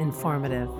[0.00, 0.70] informative.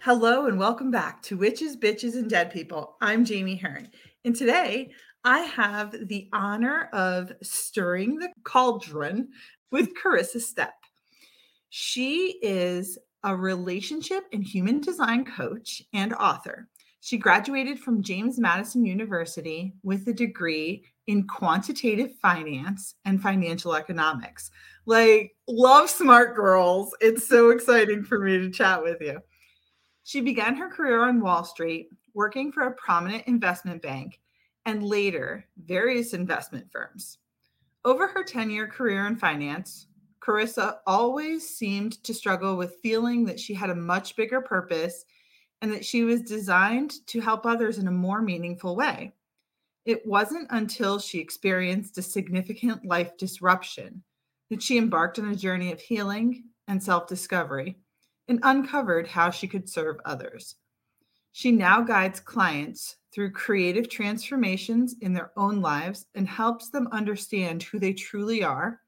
[0.00, 2.96] Hello, and welcome back to Witches, Bitches, and Dead People.
[3.02, 3.90] I'm Jami Hearn,
[4.24, 4.90] and today
[5.24, 9.28] I have the honor of stirring the cauldron
[9.70, 10.70] with Corissa Stepp.
[11.68, 16.68] She is a relationship and human design coach and author.
[17.08, 24.50] She graduated from James Madison University with a degree in quantitative finance and financial economics.
[24.84, 26.94] Like, love smart girls.
[27.00, 29.20] It's so exciting for me to chat with you.
[30.04, 34.20] She began her career on Wall Street, working for a prominent investment bank
[34.66, 37.16] and later various investment firms.
[37.86, 39.86] Over her 10 year career in finance,
[40.20, 45.06] Corissa always seemed to struggle with feeling that she had a much bigger purpose
[45.60, 49.12] and that she was designed to help others in a more meaningful way.
[49.84, 54.02] It wasn't until she experienced a significant life disruption
[54.50, 57.76] that she embarked on a journey of healing and self discovery
[58.28, 60.56] and uncovered how she could serve others.
[61.32, 67.62] She now guides clients through creative transformations in their own lives and helps them understand
[67.62, 68.80] who they truly are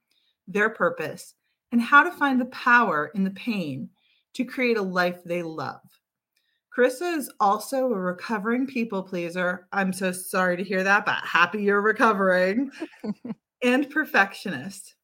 [0.51, 1.35] their purpose,
[1.73, 3.89] and how to find the power in the pain
[4.35, 5.81] to create a life they love.
[6.77, 9.67] Corissa is also a recovering people pleaser.
[9.73, 12.71] I'm so sorry to hear that, but happy you're recovering
[13.63, 14.95] and perfectionist.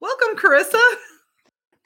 [0.00, 0.80] Welcome, Corissa.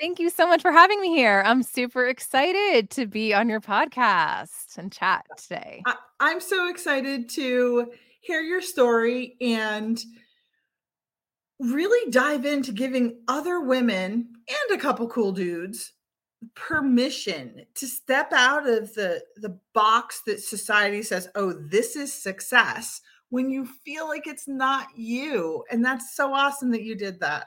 [0.01, 1.43] Thank you so much for having me here.
[1.45, 5.83] I'm super excited to be on your podcast and chat today.
[6.21, 10.03] I, am so excited to hear your story and
[11.61, 15.93] really dive into giving other women and a couple cool dudes
[16.55, 23.01] permission to step out of the the box that society says oh this is success
[23.31, 27.47] when you feel like it's not you and that's so awesome that you did that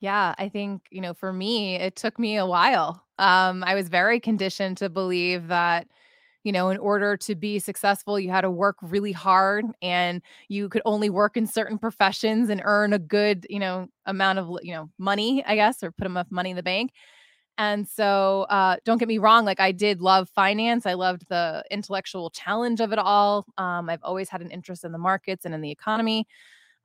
[0.00, 3.88] yeah i think you know for me it took me a while um i was
[3.88, 5.88] very conditioned to believe that
[6.44, 10.70] you know, in order to be successful, you had to work really hard and you
[10.70, 14.72] could only work in certain professions and earn a good, you know, amount of, you
[14.72, 16.92] know, money, I guess, or put enough money in the bank.
[17.58, 20.86] And so, uh, don't get me wrong, like I did love finance.
[20.86, 23.46] I loved the intellectual challenge of it all.
[23.58, 26.28] Um, I've always had an interest in the markets and in the economy.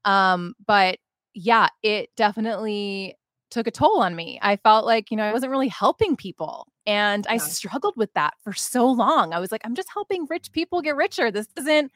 [0.04, 0.98] Um, but
[1.36, 3.16] yeah, it definitely
[3.52, 4.40] took a toll on me.
[4.42, 6.68] I felt like, you know, I wasn't really helping people.
[6.86, 7.36] And yeah.
[7.36, 9.32] I struggled with that for so long.
[9.34, 11.32] I was like, I'm just helping rich people get richer.
[11.32, 11.92] This doesn't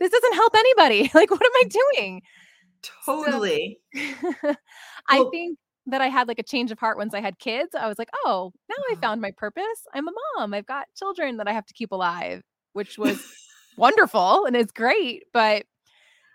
[0.00, 1.10] this doesn't help anybody.
[1.14, 1.64] Like what am I
[1.94, 2.22] doing?
[3.04, 3.78] Totally.
[3.94, 4.54] So,
[5.08, 7.74] I well, think that I had like a change of heart once I had kids.
[7.74, 9.00] I was like, "Oh, now I uh-huh.
[9.00, 9.86] found my purpose.
[9.94, 10.54] I'm a mom.
[10.54, 13.22] I've got children that I have to keep alive," which was
[13.76, 15.64] wonderful and it's great, but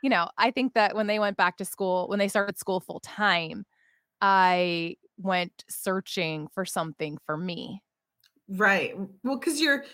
[0.03, 2.79] you know, I think that when they went back to school, when they started school
[2.79, 3.65] full time,
[4.21, 7.81] I went searching for something for me.
[8.47, 8.95] Right.
[9.23, 9.85] Well, because you're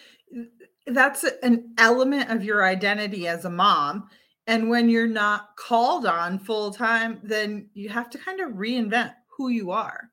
[0.86, 4.10] that's an element of your identity as a mom.
[4.46, 9.14] And when you're not called on full time, then you have to kind of reinvent
[9.38, 10.10] who you are.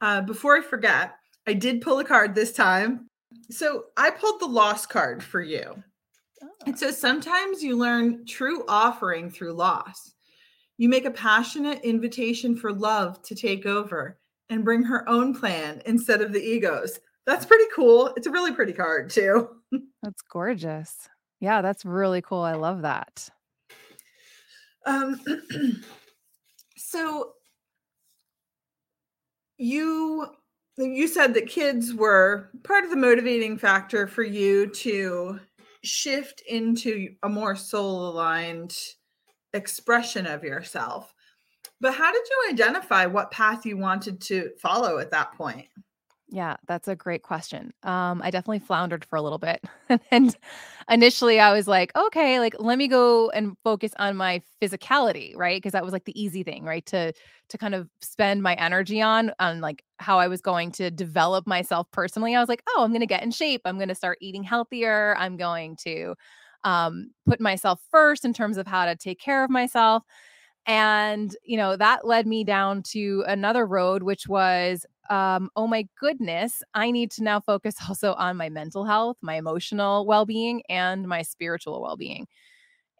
[0.00, 1.14] Uh, before I forget,
[1.46, 3.08] I did pull a card this time.
[3.50, 5.82] So I pulled the loss card for you.
[6.42, 6.48] Oh.
[6.66, 10.12] It says sometimes you learn true offering through loss.
[10.76, 15.82] You make a passionate invitation for love to take over and bring her own plan
[15.86, 17.00] instead of the egos.
[17.26, 18.12] That's pretty cool.
[18.16, 19.48] It's a really pretty card, too.
[20.02, 21.08] That's gorgeous.
[21.40, 22.40] Yeah, that's really cool.
[22.40, 23.28] I love that.
[24.86, 25.20] Um
[26.76, 27.32] so
[29.58, 30.26] you
[30.76, 35.40] you said that kids were part of the motivating factor for you to
[35.82, 38.76] shift into a more soul aligned
[39.54, 41.12] expression of yourself.
[41.80, 45.66] But how did you identify what path you wanted to follow at that point?
[46.30, 47.72] Yeah, that's a great question.
[47.84, 49.64] Um, I definitely floundered for a little bit.
[50.10, 50.36] and
[50.90, 55.56] initially I was like, okay, like let me go and focus on my physicality, right?
[55.56, 56.84] Because that was like the easy thing, right?
[56.86, 57.14] To
[57.48, 61.46] to kind of spend my energy on on like how I was going to develop
[61.46, 62.36] myself personally.
[62.36, 63.62] I was like, oh, I'm gonna get in shape.
[63.64, 65.16] I'm gonna start eating healthier.
[65.18, 66.14] I'm going to
[66.64, 70.02] um, put myself first in terms of how to take care of myself.
[70.66, 75.86] And, you know, that led me down to another road, which was um, oh my
[76.00, 80.62] goodness, I need to now focus also on my mental health, my emotional well being,
[80.68, 82.26] and my spiritual well being.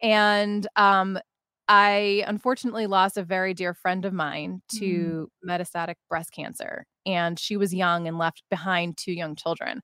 [0.01, 1.19] And um,
[1.67, 4.79] I unfortunately lost a very dear friend of mine Mm.
[4.79, 6.85] to metastatic breast cancer.
[7.05, 9.81] And she was young and left behind two young children.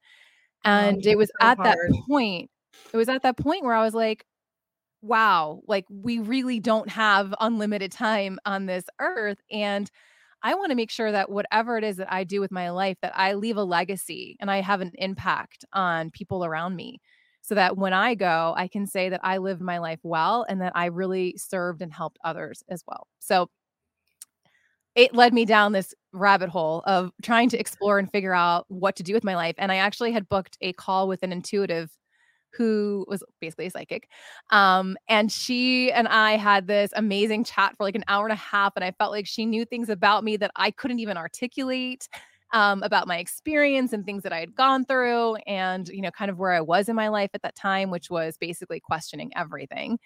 [0.66, 2.50] Oh, And it was so at that point,
[2.94, 4.26] it was at that point where I was like,
[5.02, 9.40] wow, like we really don't have unlimited time on this earth.
[9.52, 9.90] And
[10.44, 12.98] I want to make sure that whatever it is that I do with my life,
[13.02, 17.00] that I leave a legacy and I have an impact on people around me.
[17.42, 20.62] So that when I go, I can say that I lived my life well and
[20.62, 23.08] that I really served and helped others as well.
[23.20, 23.50] So
[24.96, 28.96] it led me down this rabbit hole of trying to explore and figure out what
[28.96, 29.56] to do with my life.
[29.60, 31.92] And I actually had booked a call with an intuitive
[32.56, 34.10] who was basically a psychic.
[34.52, 38.36] Um, and she and I had this amazing chat for like an hour and a
[38.36, 38.74] half.
[38.76, 42.08] And I felt like she knew things about me that I couldn't even articulate
[42.54, 46.32] um, about my experience and things that I had gone through and, you know, kind
[46.32, 50.00] of where I was in my life at that time, which was basically questioning everything.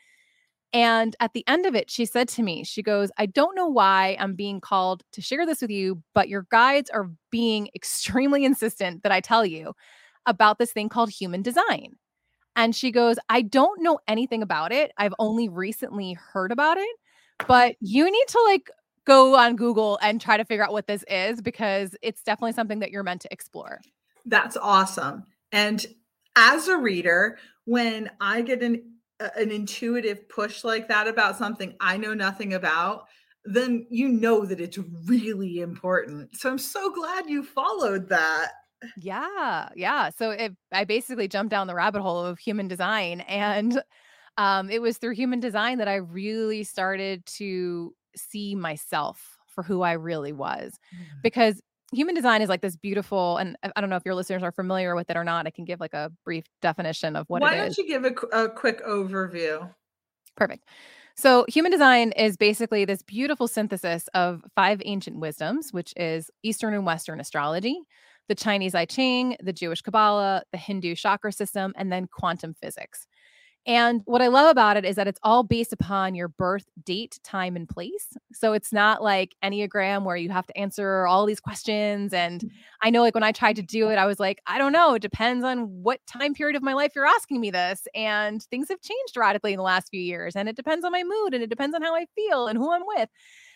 [0.72, 3.68] And at the end of it, she said to me, she goes, I don't know
[3.68, 8.46] why I'm being called to share this with you, but your guides are being extremely
[8.46, 9.74] insistent that I tell you
[10.26, 11.96] about this thing called human design.
[12.56, 14.92] And she goes, I don't know anything about it.
[14.98, 16.96] I've only recently heard about it,
[17.48, 18.70] but you need to like
[19.06, 22.80] go on Google and try to figure out what this is because it's definitely something
[22.80, 23.80] that you're meant to explore.
[24.26, 25.24] That's awesome.
[25.52, 25.86] And
[26.36, 28.84] as a reader, when I get an
[29.20, 33.08] uh, an intuitive push like that about something I know nothing about,
[33.44, 36.36] then you know that it's really important.
[36.36, 38.52] So I'm so glad you followed that.
[38.98, 40.10] Yeah, yeah.
[40.10, 43.82] So it, I basically jumped down the rabbit hole of human design, and
[44.38, 49.82] um, it was through human design that I really started to see myself for who
[49.82, 50.80] I really was.
[51.22, 51.62] Because
[51.92, 54.96] human design is like this beautiful, and I don't know if your listeners are familiar
[54.96, 55.48] with it or not.
[55.48, 57.52] I can give like a brief definition of what it is.
[57.52, 59.70] Why don't you give a, a quick overview?
[60.36, 60.66] Perfect.
[61.16, 66.74] So, human design is basically this beautiful synthesis of five ancient wisdoms, which is Eastern
[66.74, 67.78] and Western astrology,
[68.30, 73.06] the Chinese I Ching, the Jewish Kabbalah, the Hindu chakra system, and then quantum physics.
[73.66, 77.20] And what I love about it is that it's all based upon your birth date,
[77.24, 78.08] time, and place.
[78.34, 82.14] So it's not like Enneagram where you have to answer all these questions.
[82.14, 82.50] And
[82.82, 84.94] I know, like, when I tried to do it, I was like, I don't know.
[84.94, 87.88] It depends on what time period of my life you're asking me this.
[87.94, 90.36] And things have changed radically in the last few years.
[90.36, 92.72] And it depends on my mood and it depends on how I feel and who
[92.72, 93.10] I'm with.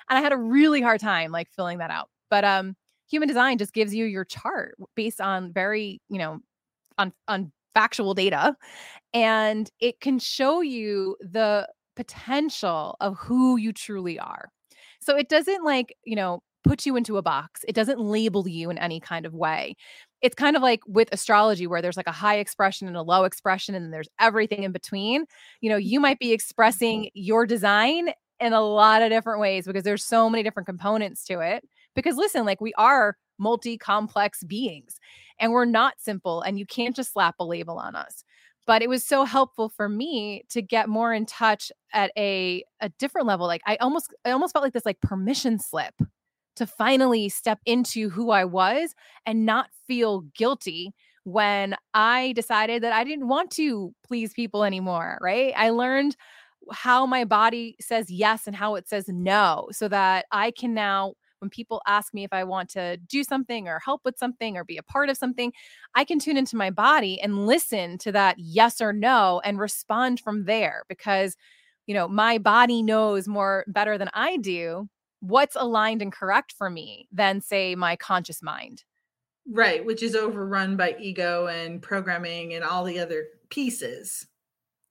[0.10, 2.10] And I had a really hard time like filling that out.
[2.30, 2.76] But um,
[3.14, 6.40] human design just gives you your chart based on very, you know,
[6.98, 8.56] on on factual data
[9.14, 14.50] and it can show you the potential of who you truly are.
[15.00, 17.64] So it doesn't like, you know, put you into a box.
[17.68, 19.76] It doesn't label you in any kind of way.
[20.22, 23.26] It's kind of like with astrology where there's like a high expression and a low
[23.26, 25.26] expression and there's everything in between.
[25.62, 28.10] You know, you might be expressing your design
[28.40, 31.64] in a lot of different ways because there's so many different components to it.
[31.96, 35.00] Because listen, like we are multi-complex beings
[35.40, 38.24] and we're not simple and you can't just slap a label on us.
[38.66, 42.90] But it was so helpful for me to get more in touch at a a
[42.98, 45.94] different level like i almost i almost felt like this like permission slip
[46.56, 48.96] to finally step into who i was
[49.26, 55.18] and not feel guilty when i decided that i didn't want to please people anymore
[55.22, 55.54] right?
[55.56, 56.16] I learned
[56.72, 61.14] how my body says yes and how it says no so that i can now
[61.44, 64.64] when people ask me if I want to do something or help with something or
[64.64, 65.52] be a part of something,
[65.94, 70.22] I can tune into my body and listen to that yes or no and respond
[70.22, 71.36] from there because
[71.86, 74.88] you know, my body knows more better than I do
[75.20, 78.84] what's aligned and correct for me than say my conscious mind.
[79.50, 84.28] Right, which is overrun by ego and programming and all the other pieces.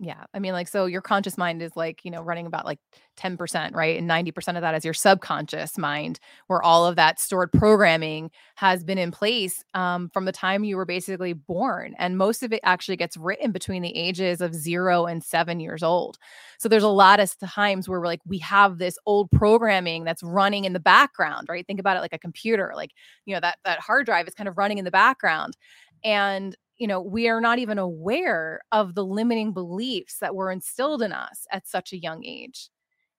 [0.05, 0.25] Yeah.
[0.35, 2.81] I mean, like, so your conscious mind is like, you know, running about like
[3.17, 3.97] 10%, right?
[3.97, 6.19] And 90% of that is your subconscious mind,
[6.49, 10.77] where all of that stored programming has been in place um, from the time you
[10.77, 11.95] were basically born.
[11.99, 15.85] And most of it actually gets written between the ages of zero and seven years
[15.85, 16.19] old.
[16.59, 20.25] So there's a lot of times where we're like, we have this old programming that's
[20.25, 21.65] running in the background, right?
[21.65, 22.91] Think about it like a computer, like,
[23.25, 25.57] you know, that, that hard drive is kind of running in the background.
[26.05, 31.03] And you know, we are not even aware of the limiting beliefs that were instilled
[31.03, 32.71] in us at such a young age.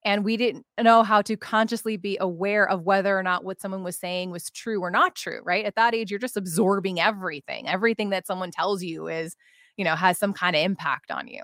[0.04, 3.82] And we didn't know how to consciously be aware of whether or not what someone
[3.82, 5.64] was saying was true or not true, right?
[5.64, 7.68] At that age, you're just absorbing everything.
[7.68, 9.34] Everything that someone tells you is,
[9.78, 11.42] you know, has some kind of impact on you.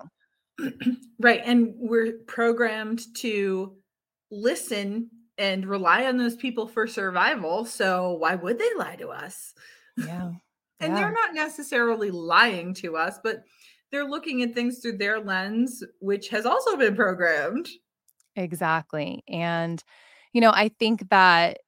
[1.20, 1.40] right.
[1.42, 3.76] And we're programmed to
[4.30, 7.64] listen and rely on those people for survival.
[7.64, 9.54] So why would they lie to us?
[9.96, 10.32] Yeah.
[10.80, 11.00] And yeah.
[11.00, 13.42] they're not necessarily lying to us, but
[13.90, 17.68] they're looking at things through their lens, which has also been programmed.
[18.37, 19.22] Exactly.
[19.28, 19.82] And,
[20.32, 21.58] you know, I think that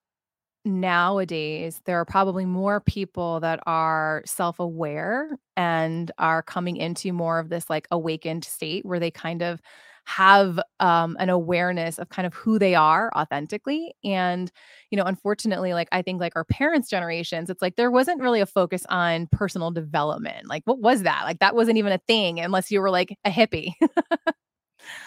[0.65, 7.49] nowadays there are probably more people that are self-aware and are coming into more of
[7.49, 9.61] this like awakened state where they kind of
[10.05, 14.51] have um, an awareness of kind of who they are authentically and
[14.91, 18.41] you know unfortunately like i think like our parents generations it's like there wasn't really
[18.41, 21.23] a focus on personal development like what was that?
[21.25, 23.73] Like that wasn't even a thing unless you were like a hippie.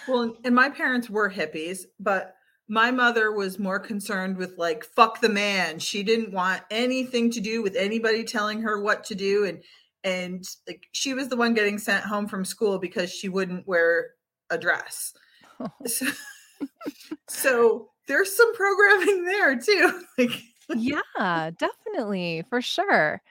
[0.07, 2.35] Well and my parents were hippies but
[2.67, 5.79] my mother was more concerned with like fuck the man.
[5.79, 9.61] She didn't want anything to do with anybody telling her what to do and
[10.03, 14.11] and like she was the one getting sent home from school because she wouldn't wear
[14.49, 15.13] a dress
[15.85, 16.05] so,
[17.27, 20.31] so there's some programming there too like
[20.75, 23.21] yeah definitely for sure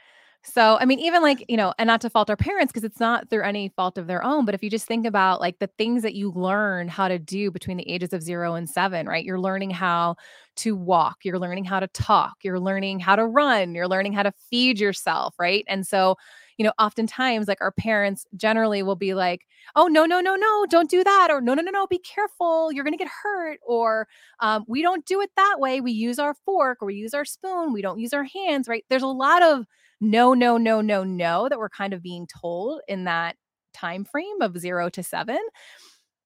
[0.46, 3.00] so, I mean, even like, you know, and not to fault our parents because it's
[3.00, 5.70] not through any fault of their own, but if you just think about like the
[5.78, 9.24] things that you learn how to do between the ages of zero and seven, right?
[9.24, 10.16] You're learning how
[10.56, 14.22] to walk, you're learning how to talk, you're learning how to run, you're learning how
[14.22, 15.64] to feed yourself, right?
[15.66, 16.16] And so,
[16.56, 19.42] you know, oftentimes like our parents generally will be like,
[19.76, 21.28] oh, no, no, no, no, don't do that.
[21.30, 22.72] Or no, no, no, no, be careful.
[22.72, 23.58] You're going to get hurt.
[23.66, 24.06] Or
[24.40, 25.80] um, we don't do it that way.
[25.80, 27.72] We use our fork or we use our spoon.
[27.72, 28.84] We don't use our hands, right?
[28.88, 29.66] There's a lot of
[30.00, 33.36] no, no, no, no, no that we're kind of being told in that
[33.72, 35.40] time frame of zero to seven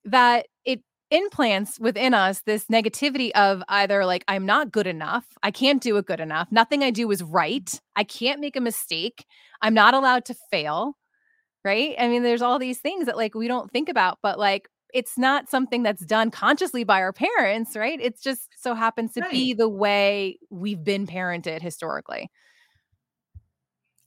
[0.04, 5.50] that it implants within us this negativity of either like I'm not good enough, I
[5.50, 9.25] can't do it good enough, nothing I do is right, I can't make a mistake,
[9.62, 10.97] I'm not allowed to fail,
[11.65, 11.95] right?
[11.99, 15.19] I mean there's all these things that like we don't think about but like it's
[15.19, 18.00] not something that's done consciously by our parents, right?
[18.00, 19.31] It just so happens to right.
[19.31, 22.31] be the way we've been parented historically.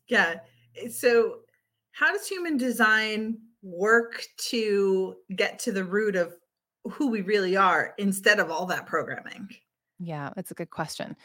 [0.08, 0.36] Yeah.
[0.76, 1.40] Eh, so,
[1.92, 6.34] how does human design work to get to the root of
[6.90, 9.50] who we really are instead of all that programming?
[10.00, 11.16] Yeah, that's a good question.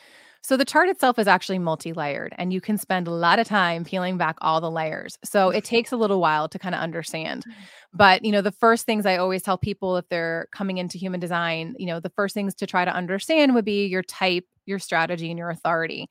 [0.43, 3.85] So the chart itself is actually multi-layered and you can spend a lot of time
[3.85, 5.19] peeling back all the layers.
[5.25, 7.45] So it takes a little while to kind of understand.
[7.93, 11.19] But, you know, the first things I always tell people if they're coming into human
[11.19, 14.79] design, you know, the first things to try to understand would be your type, your
[14.79, 16.09] strategy and your authority.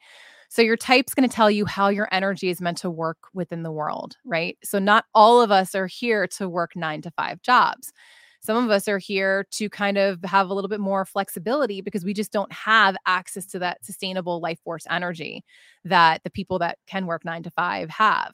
[0.49, 3.63] So your type's going to tell you how your energy is meant to work within
[3.63, 4.57] the world, right?
[4.63, 7.93] So not all of us are here to work 9 to 5 jobs.
[8.45, 12.05] Some of us are here to kind of have a little bit more flexibility because
[12.05, 15.43] we just don't have access to that sustainable life force energy
[15.83, 18.33] that the people that can work 9 to 5 have.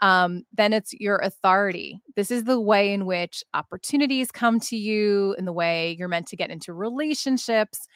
[0.00, 1.98] Um, then it's your authority.
[2.14, 6.28] This is the way in which opportunities come to you, and the way you're meant
[6.28, 7.88] to get into relationships,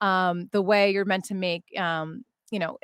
[0.00, 2.78] um, the way you're meant to make, um, you know,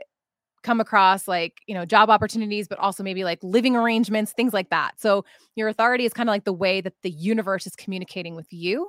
[0.66, 4.68] come across like, you know, job opportunities, but also maybe like living arrangements, things like
[4.70, 5.00] that.
[5.00, 8.52] So your authority is kind of like the way that the universe is communicating with
[8.52, 8.88] you.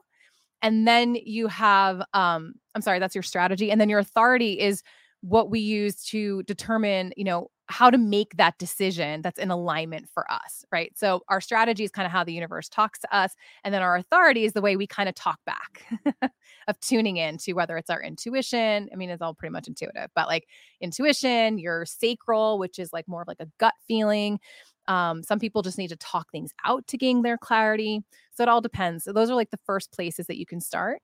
[0.64, 3.70] And then you have, um, I'm sorry, that's your strategy.
[3.70, 4.82] And then your authority is
[5.22, 10.08] what we use to determine, you know, how to make that decision that's in alignment
[10.10, 10.98] for us, right?
[10.98, 13.96] So our strategy is kind of how the universe talks to us, and then our
[13.98, 15.86] authority is the way we kind of talk back
[16.68, 18.90] of tuning in to whether it's our intuition.
[18.92, 20.48] I mean, it's all pretty much intuitive, but like
[20.80, 24.40] intuition, your sacral, which is like more of like a gut feeling.
[24.88, 28.02] Um, some people just need to talk things out to gain their clarity.
[28.34, 29.04] So it all depends.
[29.04, 31.02] So those are like the first places that you can start.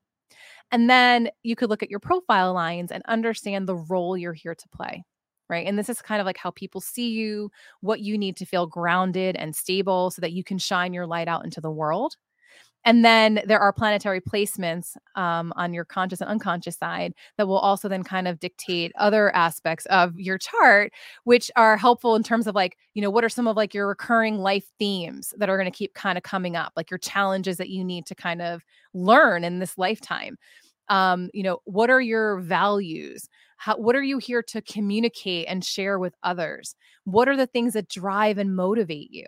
[0.72, 4.54] And then you could look at your profile lines and understand the role you're here
[4.54, 5.04] to play
[5.48, 5.66] right?
[5.66, 8.66] And this is kind of like how people see you, what you need to feel
[8.66, 12.16] grounded and stable so that you can shine your light out into the world.
[12.86, 17.58] And then there are planetary placements um, on your conscious and unconscious side that will
[17.58, 20.92] also then kind of dictate other aspects of your chart,
[21.24, 23.88] which are helpful in terms of like, you know, what are some of like your
[23.88, 27.56] recurring life themes that are going to keep kind of coming up, like your challenges
[27.56, 30.36] that you need to kind of learn in this lifetime.
[30.88, 33.28] Um, you know, what are your values?
[33.56, 36.76] How, what are you here to communicate and share with others?
[37.04, 39.24] What are the things that drive and motivate you?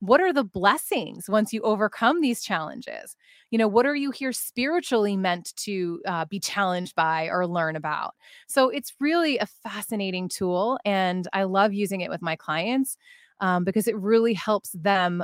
[0.00, 3.16] What are the blessings once you overcome these challenges?
[3.50, 7.76] You know, what are you here spiritually meant to uh, be challenged by or learn
[7.76, 8.14] about?
[8.46, 10.78] So it's really a fascinating tool.
[10.84, 12.96] And I love using it with my clients
[13.40, 15.22] um, because it really helps them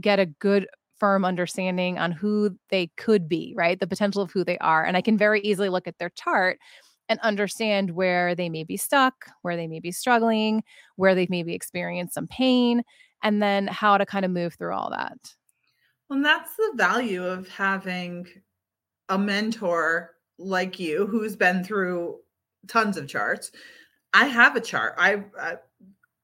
[0.00, 0.66] get a good
[1.00, 3.80] firm understanding on who they could be, right?
[3.80, 4.84] The potential of who they are.
[4.84, 6.58] And I can very easily look at their chart
[7.08, 10.62] and understand where they may be stuck, where they may be struggling,
[10.96, 12.84] where they've maybe experienced some pain,
[13.22, 15.18] and then how to kind of move through all that.
[16.08, 18.26] Well, that's the value of having
[19.08, 22.18] a mentor like you who's been through
[22.68, 23.50] tons of charts.
[24.12, 24.94] I have a chart.
[24.98, 25.56] I, I uh,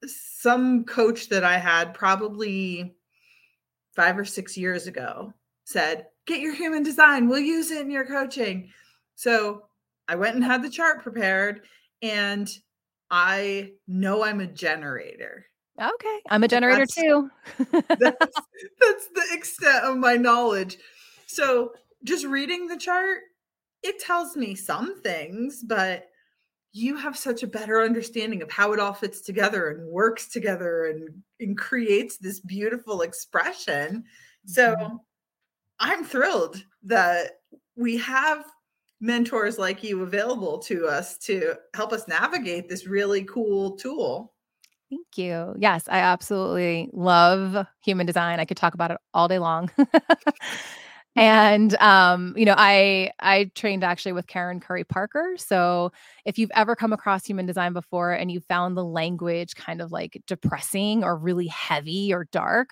[0.06, 2.95] some coach that I had probably
[3.96, 5.32] five or six years ago
[5.64, 7.28] said, "Get your human design.
[7.28, 8.70] We'll use it in your coaching."
[9.16, 9.66] So
[10.08, 11.62] I went and had the chart prepared,
[12.02, 12.48] and
[13.10, 15.46] I know I'm a generator.
[15.80, 17.30] Okay, I'm a generator that's, too.
[17.58, 17.90] that's,
[18.80, 20.78] that's the extent of my knowledge.
[21.26, 21.72] So
[22.04, 23.20] just reading the chart,
[23.82, 26.08] it tells me some things, but
[26.72, 30.86] you have such a better understanding of how it all fits together and works together
[30.86, 34.04] and, and creates this beautiful expression.
[34.44, 34.96] So mm-hmm.
[35.80, 37.40] I'm thrilled that
[37.76, 38.44] we have
[39.00, 44.32] mentors like you available to us to help us navigate this really cool tool.
[44.90, 45.54] Thank you.
[45.58, 48.38] Yes, I absolutely love human design.
[48.38, 49.70] I could talk about it all day long.
[51.16, 55.34] and um, you know, I I trained actually with Karen Curry Parker.
[55.36, 55.92] So
[56.24, 59.92] if you've ever come across human design before and you found the language kind of
[59.92, 62.70] like depressing or really heavy or dark,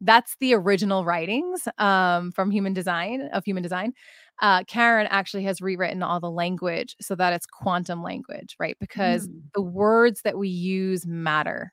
[0.00, 3.92] that's the original writings um, from human design of human design
[4.40, 8.76] uh, Karen actually has rewritten all the language so that it's quantum language, right?
[8.80, 9.42] Because mm.
[9.54, 11.72] the words that we use matter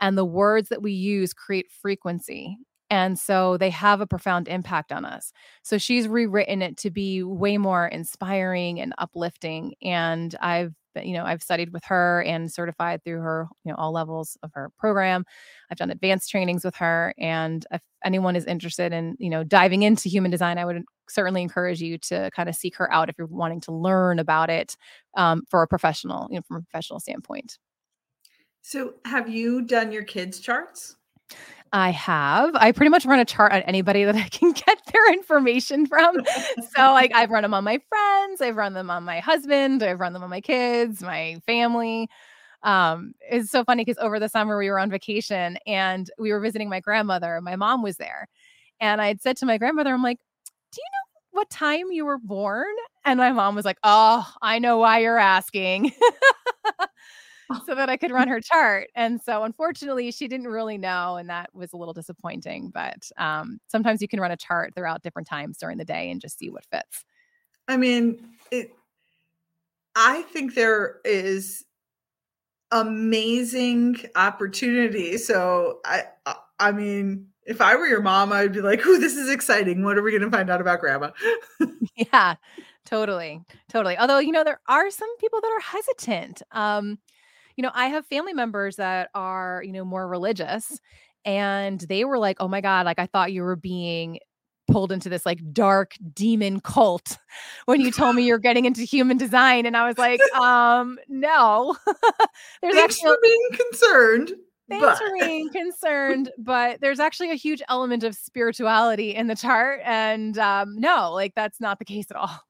[0.00, 2.58] and the words that we use create frequency.
[2.90, 5.32] And so they have a profound impact on us.
[5.62, 9.74] So she's rewritten it to be way more inspiring and uplifting.
[9.82, 10.74] And I've
[11.04, 14.50] you know i've studied with her and certified through her you know all levels of
[14.54, 15.24] her program
[15.70, 19.82] i've done advanced trainings with her and if anyone is interested in you know diving
[19.82, 23.16] into human design i would certainly encourage you to kind of seek her out if
[23.18, 24.76] you're wanting to learn about it
[25.16, 27.58] um, for a professional you know from a professional standpoint
[28.62, 30.96] so have you done your kids charts
[31.76, 32.54] I have.
[32.54, 36.16] I pretty much run a chart on anybody that I can get their information from.
[36.74, 40.00] so like I've run them on my friends, I've run them on my husband, I've
[40.00, 42.08] run them on my kids, my family.
[42.62, 46.40] Um, it's so funny because over the summer we were on vacation and we were
[46.40, 47.42] visiting my grandmother.
[47.42, 48.26] My mom was there.
[48.80, 50.18] And I had said to my grandmother, I'm like,
[50.72, 52.74] do you know what time you were born?
[53.04, 55.92] And my mom was like, Oh, I know why you're asking.
[57.66, 58.88] so that I could run her chart.
[58.94, 61.16] And so unfortunately, she didn't really know.
[61.16, 62.70] And that was a little disappointing.
[62.72, 66.20] But um, sometimes you can run a chart throughout different times during the day and
[66.20, 67.04] just see what fits.
[67.68, 68.18] I mean,
[68.50, 68.70] it,
[69.94, 71.64] I think there is
[72.70, 75.18] amazing opportunity.
[75.18, 76.04] So I,
[76.58, 79.84] I mean, if I were your mom, I'd be like, "Oh, this is exciting!
[79.84, 81.10] What are we going to find out about Grandma?"
[81.96, 82.34] yeah,
[82.84, 83.96] totally, totally.
[83.96, 86.42] Although you know, there are some people that are hesitant.
[86.52, 86.98] Um,
[87.56, 90.80] you know, I have family members that are, you know, more religious
[91.24, 94.20] and they were like, "Oh my god, like I thought you were being
[94.68, 97.18] pulled into this like dark demon cult
[97.66, 101.76] when you told me you're getting into human design and I was like, um, no.
[102.62, 104.32] there's Thanks actually for being concerned.
[104.68, 104.98] Thanks but.
[104.98, 109.80] for being concerned, but there's actually a huge element of spirituality in the chart.
[109.84, 112.40] And um, no, like that's not the case at all.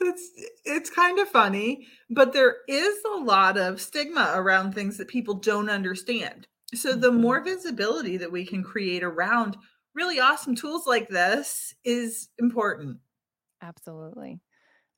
[0.00, 0.30] It's
[0.64, 5.34] it's kind of funny, but there is a lot of stigma around things that people
[5.34, 6.46] don't understand.
[6.74, 7.20] So the mm-hmm.
[7.20, 9.56] more visibility that we can create around
[9.94, 12.98] really awesome tools like this is important.
[13.62, 14.40] Absolutely.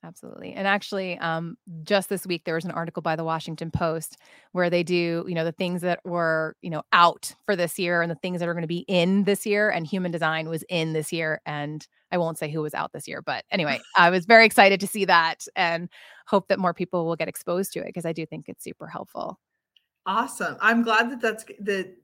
[0.06, 0.52] Absolutely.
[0.52, 4.18] And actually, um, just this week, there was an article by the Washington Post
[4.52, 8.02] where they do, you know, the things that were, you know, out for this year
[8.02, 9.68] and the things that are going to be in this year.
[9.68, 11.40] And human design was in this year.
[11.44, 14.78] And I won't say who was out this year, but anyway, I was very excited
[14.78, 15.88] to see that and
[16.28, 18.86] hope that more people will get exposed to it because I do think it's super
[18.86, 19.40] helpful.
[20.06, 20.56] Awesome.
[20.60, 21.96] I'm glad that that's that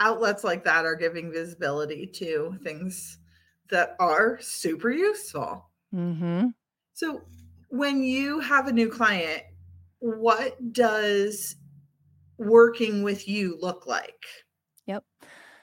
[0.00, 3.18] outlets like that are giving visibility to things
[3.70, 5.70] that are super useful.
[5.94, 6.48] Mm-hmm.
[6.94, 7.22] So,
[7.74, 9.42] when you have a new client,
[9.98, 11.56] what does
[12.38, 14.24] working with you look like?
[14.86, 15.02] Yep.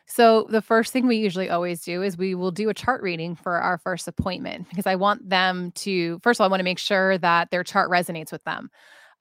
[0.08, 3.36] So, the first thing we usually always do is we will do a chart reading
[3.36, 6.65] for our first appointment because I want them to, first of all, I want to
[6.65, 8.69] make sure that their chart resonates with them.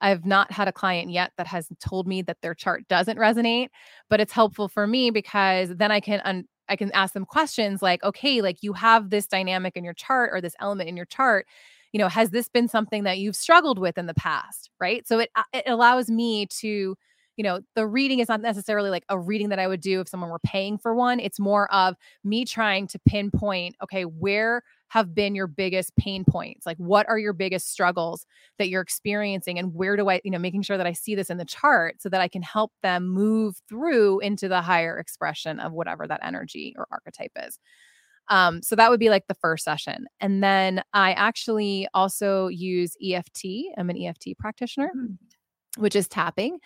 [0.01, 3.69] I've not had a client yet that has told me that their chart doesn't resonate,
[4.09, 7.81] but it's helpful for me because then I can un- I can ask them questions
[7.81, 11.05] like, okay, like you have this dynamic in your chart or this element in your
[11.05, 11.45] chart
[11.91, 14.69] you know has this been something that you've struggled with in the past?
[14.79, 15.07] Right?
[15.07, 16.95] So it uh, it allows me to
[17.37, 20.07] you know the reading is not necessarily like a reading that i would do if
[20.09, 21.19] someone were paying for one.
[21.19, 26.65] It's more of me trying to pinpoint okay where have been your biggest pain points?
[26.65, 28.25] Like what are your biggest struggles
[28.59, 29.57] that you're experiencing?
[29.57, 32.01] And where do i you know making sure that i see this in the chart
[32.01, 36.19] so that i can help them move through into the higher expression of whatever that
[36.23, 37.57] energy or archetype is
[38.27, 40.05] Um, so that would be like the first session.
[40.19, 43.45] And then I actually also use EFT.
[43.77, 45.81] I'm an EFT practitioner, mm-hmm.
[45.81, 46.59] which is tapping.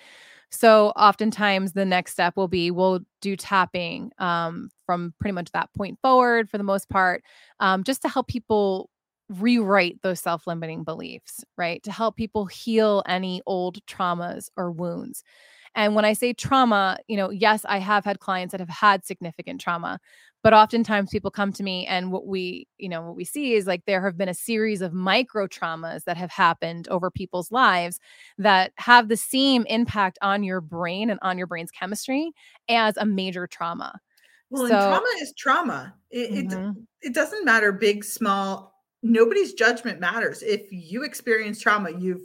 [0.52, 5.74] So oftentimes the next step will be we'll do tapping um, from pretty much that
[5.76, 7.24] point forward for the most part,
[7.60, 8.90] um, just to help people
[9.30, 11.82] rewrite those self limiting beliefs, right?
[11.84, 15.24] To help people heal any old traumas or wounds.
[15.76, 19.06] And when I say trauma, you know, yes, I have had clients that have had
[19.06, 20.00] significant trauma,
[20.42, 23.68] but oftentimes people come to me and what we, you know, what we see is
[23.68, 28.00] like there have been a series of micro traumas that have happened over people's lives
[28.38, 32.32] that have the same impact on your brain and on your brain's chemistry
[32.70, 34.00] as a major trauma.
[34.50, 35.94] Well, so, trauma is trauma.
[36.12, 36.70] It, mm-hmm.
[36.70, 38.74] it it doesn't matter big, small.
[39.04, 40.42] Nobody's judgment matters.
[40.42, 42.22] If you experience trauma, you've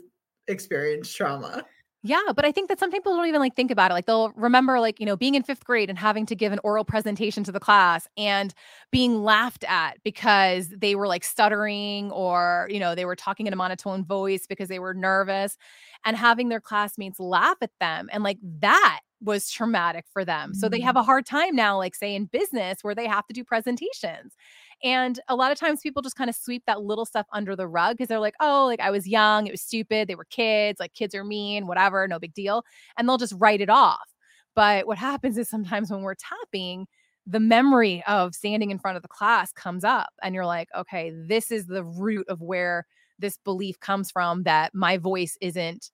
[0.47, 1.65] experienced trauma.
[2.03, 3.93] Yeah, but I think that some people don't even like think about it.
[3.93, 6.59] Like they'll remember like, you know, being in 5th grade and having to give an
[6.63, 8.53] oral presentation to the class and
[8.91, 13.53] being laughed at because they were like stuttering or, you know, they were talking in
[13.53, 15.57] a monotone voice because they were nervous
[16.03, 20.53] and having their classmates laugh at them and like that was traumatic for them.
[20.53, 21.01] So they have mm.
[21.01, 24.35] a hard time now like say in business where they have to do presentations.
[24.83, 27.67] And a lot of times people just kind of sweep that little stuff under the
[27.67, 30.79] rug because they're like, oh, like I was young, it was stupid, they were kids,
[30.79, 32.63] like kids are mean, whatever, no big deal.
[32.97, 34.15] And they'll just write it off.
[34.55, 36.87] But what happens is sometimes when we're tapping,
[37.27, 41.13] the memory of standing in front of the class comes up and you're like, okay,
[41.15, 42.87] this is the root of where
[43.19, 45.91] this belief comes from that my voice isn't,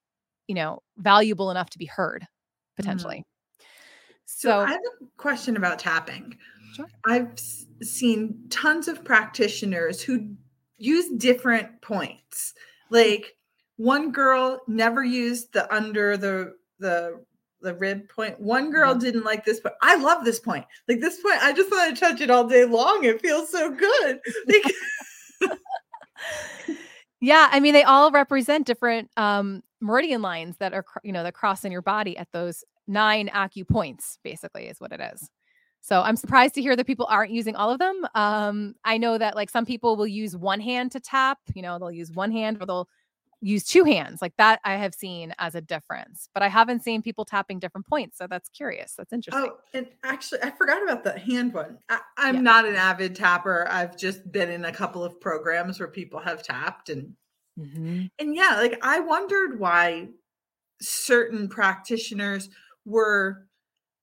[0.48, 2.37] you know, valuable enough to be heard mm.
[2.78, 3.18] Potentially.
[3.18, 3.66] Mm.
[4.26, 6.38] So, so I have a question about tapping.
[6.76, 6.88] Sure.
[7.06, 7.40] I've
[7.82, 10.36] seen tons of practitioners who
[10.78, 12.54] use different points.
[12.90, 13.36] Like
[13.78, 17.24] one girl never used the under the the
[17.62, 18.40] the rib point.
[18.40, 19.00] One girl mm-hmm.
[19.00, 20.66] didn't like this, but I love this point.
[20.88, 23.04] Like this point, I just want to touch it all day long.
[23.04, 24.20] It feels so good.
[27.19, 31.34] yeah, I mean, they all represent different um, meridian lines that are, you know, that
[31.34, 34.17] cross in your body at those nine acupoints.
[34.23, 35.30] Basically, is what it is.
[35.82, 38.06] So I'm surprised to hear that people aren't using all of them.
[38.13, 41.80] Um, I know that like some people will use one hand to tap, you know,
[41.80, 42.89] they'll use one hand or they'll
[43.41, 44.21] use two hands.
[44.21, 47.88] Like that I have seen as a difference, but I haven't seen people tapping different
[47.88, 48.17] points.
[48.17, 48.93] So that's curious.
[48.97, 49.50] That's interesting.
[49.52, 51.78] Oh, and actually, I forgot about the hand one.
[51.89, 52.41] I, am yeah.
[52.41, 53.67] not an avid tapper.
[53.69, 57.13] I've just been in a couple of programs where people have tapped and
[57.60, 58.06] mm-hmm.
[58.19, 60.10] and yeah, like I wondered why
[60.82, 62.50] certain practitioners
[62.86, 63.47] were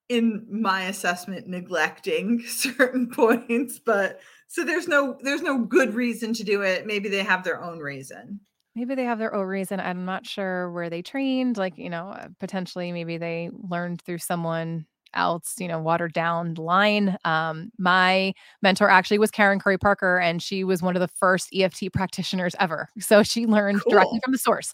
[0.09, 6.45] in my assessment neglecting certain points but so there's no there's no good reason to
[6.45, 8.39] do it maybe they have their own reason
[8.75, 12.09] maybe they have their own reason i'm not sure where they trained like you know
[12.09, 17.17] uh, potentially maybe they learned through someone else, you know, watered down line.
[17.25, 21.51] Um, my mentor actually was Karen Curry Parker, and she was one of the first
[21.55, 22.89] EFT practitioners ever.
[23.05, 23.91] So she learned cool.
[23.91, 24.73] directly from the source.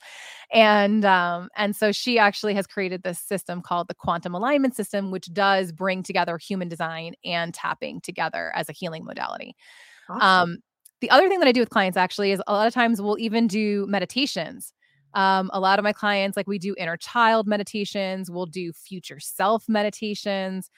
[0.53, 5.11] And um, and so she actually has created this system called the quantum alignment system,
[5.11, 9.57] which does bring together human design and tapping together as a healing modality.
[10.09, 10.53] Awesome.
[10.53, 10.59] Um,
[11.01, 13.19] the other thing that I do with clients actually is a lot of times we'll
[13.19, 14.73] even do meditations.
[15.15, 19.19] Um, a lot of my clients, like we do inner child meditations, we'll do future
[19.19, 20.71] self meditations.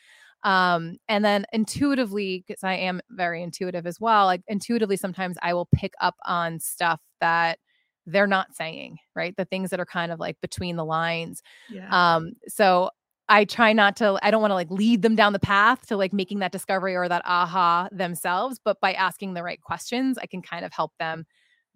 [0.44, 5.54] Um, and then intuitively, because I am very intuitive as well, like intuitively, sometimes I
[5.54, 7.58] will pick up on stuff that
[8.06, 9.36] they're not saying, right?
[9.36, 11.42] The things that are kind of like between the lines.
[11.70, 11.88] Yeah.
[12.16, 12.90] Um, so
[13.28, 15.96] I try not to, I don't want to like lead them down the path to
[15.96, 20.26] like making that discovery or that aha themselves, but by asking the right questions, I
[20.26, 21.24] can kind of help them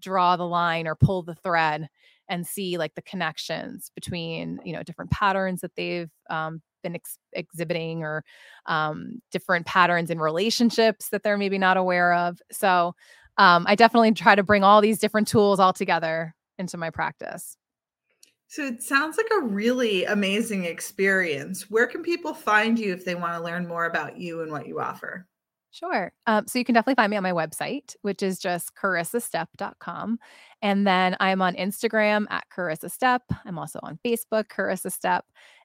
[0.00, 1.88] draw the line or pull the thread
[2.28, 7.18] and see like the connections between you know different patterns that they've um, been ex-
[7.32, 8.24] exhibiting or
[8.66, 12.38] um, different patterns in relationships that they're maybe not aware of.
[12.52, 12.94] So
[13.38, 17.56] um, i definitely try to bring all these different tools all together into my practice
[18.48, 23.14] so it sounds like a really amazing experience where can people find you if they
[23.14, 25.26] want to learn more about you and what you offer
[25.76, 26.10] Sure.
[26.26, 30.18] Um, so you can definitely find me on my website, which is just corissastepp.com.
[30.62, 33.20] And then I'm on Instagram at Corissa Stepp.
[33.44, 35.20] I'm also on Facebook, Corissa Stepp.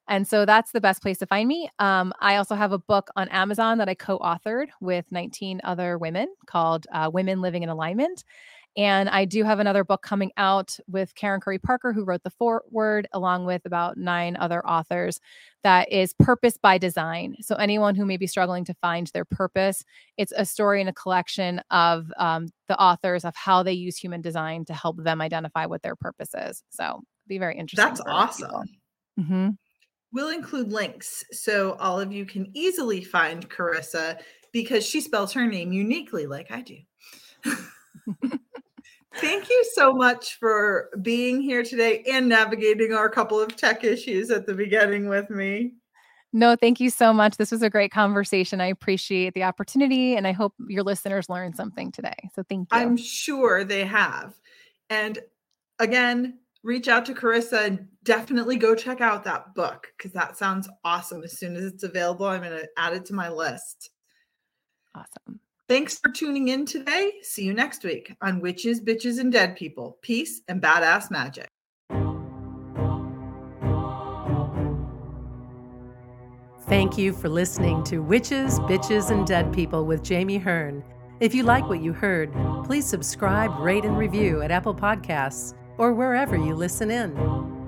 [0.10, 1.70] And so that's the best place to find me.
[1.80, 5.98] Um, I also have a book on Amazon that I co authored with 19 other
[5.98, 8.26] women called uh, Women Living in Alignment.
[8.78, 12.30] And I do have another book coming out with Karen Curry Parker, who wrote the
[12.30, 15.20] foreword, along with about nine other authors,
[15.64, 17.36] that is Purpose by Design.
[17.42, 19.84] So, anyone who may be struggling to find their purpose,
[20.18, 24.22] it's a story and a collection of um, the authors of how they use human
[24.22, 26.64] design to help them identify what their purpose is.
[26.70, 27.86] So, be very interesting.
[27.86, 28.70] That's awesome.
[29.20, 29.50] Mm-hmm.
[30.14, 34.20] We'll include links so all of you can easily find Corissa
[34.52, 36.78] because she spells her name uniquely like I do.
[39.16, 44.32] Thank you so much for being here today and navigating our couple of tech issues
[44.32, 45.74] at the beginning with me.
[46.34, 47.36] No, thank you so much.
[47.36, 48.62] This was a great conversation.
[48.62, 52.30] I appreciate the opportunity and I hope your listeners learned something today.
[52.34, 52.78] So thank you.
[52.78, 54.40] I'm sure they have.
[54.90, 55.20] And
[55.80, 60.70] again, reach out to Corissa and definitely go check out that book because that sounds
[60.86, 61.22] awesome.
[61.24, 63.90] As soon as it's available, I'm going to add it to my list.
[64.96, 65.42] Awesome.
[65.72, 67.14] Thanks for tuning in today.
[67.22, 71.48] See you next week on Witches, Bitches, and Dead People Peace and Badass Magic.
[76.68, 80.84] Thank you for listening to Witches, Bitches, and Dead People with Jami Hearn.
[81.22, 82.34] If you like what you heard,
[82.66, 87.61] please subscribe, rate, and review at Apple Podcasts or wherever you listen in.